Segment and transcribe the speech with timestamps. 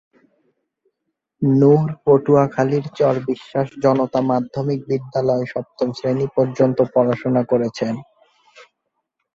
[1.41, 7.93] নুর পটুয়াখালীর চর বিশ্বাস জনতা মাধ্যমিক বিদ্যালয়ে সপ্তম শ্রেণি পর্যন্ত পড়াশুনা করেছেন।